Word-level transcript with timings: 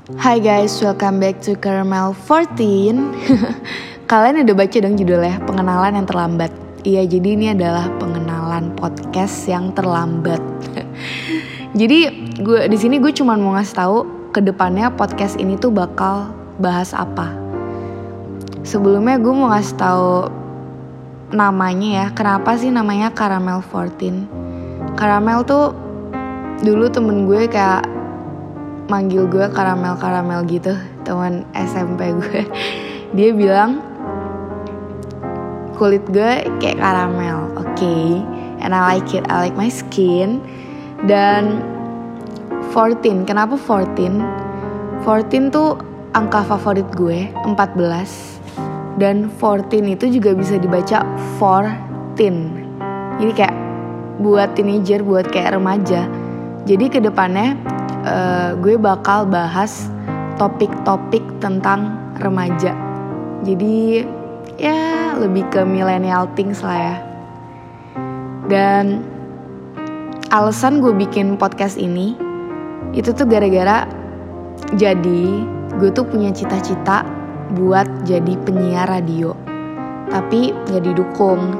Hai 0.00 0.40
guys, 0.40 0.80
welcome 0.80 1.20
back 1.20 1.44
to 1.44 1.52
Caramel 1.60 2.16
14 2.16 2.56
Kalian 4.10 4.48
udah 4.48 4.56
baca 4.56 4.76
dong 4.80 4.96
judulnya, 4.96 5.36
pengenalan 5.44 5.92
yang 5.92 6.08
terlambat. 6.08 6.48
Iya, 6.88 7.04
jadi 7.04 7.28
ini 7.36 7.46
adalah 7.52 7.84
pengenalan 8.00 8.72
podcast 8.80 9.44
yang 9.44 9.76
terlambat. 9.76 10.40
Jadi 11.80 12.32
gue 12.40 12.60
di 12.72 12.78
sini 12.80 12.96
gue 12.96 13.12
cuma 13.12 13.36
mau 13.36 13.52
ngasih 13.60 13.76
tahu 13.76 13.96
ke 14.32 14.40
depannya 14.40 14.88
podcast 14.88 15.36
ini 15.36 15.60
tuh 15.60 15.68
bakal 15.68 16.32
bahas 16.56 16.96
apa. 16.96 17.36
Sebelumnya 18.64 19.20
gue 19.20 19.34
mau 19.36 19.52
ngasih 19.52 19.76
tahu 19.76 20.32
namanya 21.36 21.88
ya 21.88 22.06
Kenapa 22.16 22.56
sih 22.56 22.72
namanya 22.72 23.12
Caramel 23.12 23.60
14 23.68 24.96
Caramel 24.96 25.44
tuh 25.44 25.76
dulu 26.64 26.88
temen 26.88 27.28
gue 27.28 27.46
kayak 27.46 27.99
manggil 28.90 29.30
gue 29.30 29.46
karamel 29.54 29.94
karamel 30.02 30.42
gitu 30.50 30.74
teman 31.06 31.46
SMP 31.54 32.10
gue. 32.10 32.42
Dia 33.16 33.30
bilang 33.30 33.78
kulit 35.78 36.02
gue 36.10 36.44
kayak 36.58 36.82
karamel 36.82 37.54
oke 37.54 37.70
okay. 37.72 38.18
and 38.60 38.74
I 38.74 38.98
like 38.98 39.14
it 39.14 39.22
I 39.30 39.46
like 39.46 39.54
my 39.54 39.70
skin. 39.70 40.42
Dan 41.06 41.62
14 42.74 43.24
kenapa 43.24 43.54
14 43.54 45.06
14 45.06 45.54
tuh 45.54 45.78
angka 46.12 46.42
favorit 46.44 46.84
gue 46.92 47.30
14 47.46 47.56
dan 49.00 49.32
14 49.38 49.96
itu 49.96 50.20
juga 50.20 50.36
bisa 50.36 50.60
dibaca 50.60 51.06
14 51.40 52.60
jadi 53.16 53.32
kayak 53.32 53.56
buat 54.20 54.52
teenager 54.52 55.00
buat 55.00 55.28
kayak 55.28 55.56
remaja. 55.56 56.04
Jadi 56.68 56.92
ke 56.92 57.00
depannya 57.00 57.56
uh, 58.04 58.56
gue 58.60 58.76
bakal 58.80 59.28
bahas 59.28 59.88
topik-topik 60.40 61.22
tentang 61.40 61.96
remaja. 62.20 62.72
Jadi 63.44 64.04
ya 64.60 65.16
lebih 65.16 65.48
ke 65.52 65.64
millennial 65.64 66.28
things 66.36 66.64
lah 66.64 66.76
ya. 66.76 66.96
Dan 68.48 69.04
alasan 70.32 70.80
gue 70.80 70.92
bikin 70.94 71.36
podcast 71.36 71.76
ini 71.76 72.16
itu 72.96 73.14
tuh 73.14 73.26
gara-gara 73.28 73.86
jadi 74.74 75.22
gue 75.78 75.90
tuh 75.94 76.04
punya 76.06 76.34
cita-cita 76.34 77.06
buat 77.54 77.86
jadi 78.06 78.36
penyiar 78.46 78.88
radio. 78.88 79.34
Tapi 80.10 80.50
gak 80.66 80.82
didukung. 80.82 81.54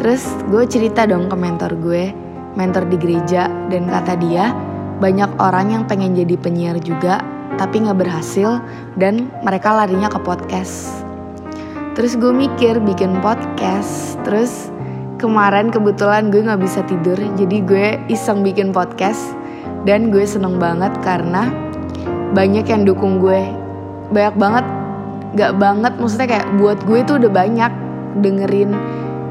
Terus 0.00 0.24
gue 0.50 0.64
cerita 0.66 1.06
dong 1.06 1.30
ke 1.30 1.36
mentor 1.36 1.76
gue, 1.78 2.10
mentor 2.58 2.88
di 2.88 2.96
gereja 2.98 3.46
dan 3.70 3.86
kata 3.86 4.18
dia, 4.18 4.50
banyak 4.98 5.30
orang 5.42 5.74
yang 5.74 5.82
pengen 5.86 6.14
jadi 6.14 6.36
penyiar 6.38 6.78
juga 6.78 7.22
tapi 7.54 7.86
nggak 7.86 7.98
berhasil 7.98 8.58
dan 8.98 9.30
mereka 9.46 9.70
larinya 9.74 10.10
ke 10.10 10.18
podcast. 10.22 11.06
Terus 11.94 12.18
gue 12.18 12.34
mikir 12.34 12.82
bikin 12.82 13.22
podcast 13.22 14.18
terus 14.26 14.70
kemarin 15.22 15.70
kebetulan 15.70 16.34
gue 16.34 16.42
nggak 16.42 16.58
bisa 16.58 16.82
tidur 16.90 17.14
jadi 17.38 17.56
gue 17.62 17.86
iseng 18.10 18.42
bikin 18.42 18.74
podcast 18.74 19.34
dan 19.86 20.10
gue 20.10 20.26
seneng 20.26 20.58
banget 20.58 20.90
karena 21.06 21.50
banyak 22.34 22.66
yang 22.66 22.82
dukung 22.82 23.22
gue. 23.22 23.46
Banyak 24.10 24.36
banget 24.36 24.66
gak 25.34 25.58
banget 25.58 25.92
maksudnya 25.98 26.28
kayak 26.30 26.48
buat 26.62 26.78
gue 26.86 27.02
tuh 27.02 27.18
udah 27.18 27.32
banyak 27.34 27.72
dengerin 28.22 28.70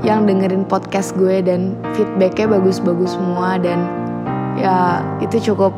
yang 0.03 0.27
dengerin 0.27 0.67
podcast 0.67 1.15
gue 1.15 1.39
dan 1.39 1.79
feedbacknya 1.95 2.59
bagus-bagus 2.59 3.15
semua 3.15 3.55
dan 3.55 4.02
ya 4.57 5.01
itu 5.23 5.51
cukup 5.51 5.73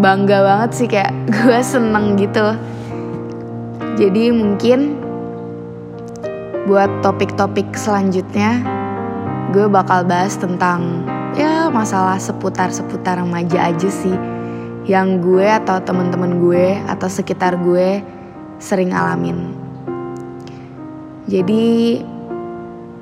bangga 0.00 0.40
banget 0.40 0.70
sih 0.72 0.88
kayak 0.88 1.12
gue 1.34 1.60
seneng 1.60 2.16
gitu. 2.16 2.56
Jadi 4.00 4.32
mungkin 4.32 4.96
buat 6.64 6.88
topik-topik 7.04 7.76
selanjutnya 7.76 8.64
gue 9.52 9.66
bakal 9.66 10.06
bahas 10.06 10.38
tentang 10.38 11.04
ya 11.36 11.68
masalah 11.68 12.16
seputar-seputar 12.16 13.20
remaja 13.20 13.68
aja 13.68 13.90
sih. 13.92 14.16
Yang 14.88 15.08
gue 15.22 15.46
atau 15.46 15.76
temen-temen 15.84 16.40
gue 16.40 16.80
atau 16.88 17.06
sekitar 17.06 17.60
gue 17.60 18.00
sering 18.56 18.96
alamin. 18.96 19.52
Jadi 21.28 22.00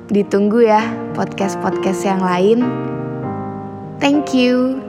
ditunggu 0.09 0.65
ya 0.65 0.83
podcast-podcast 1.15 2.01
yang 2.05 2.21
lain 2.21 2.59
Thank 3.99 4.33
you. 4.33 4.88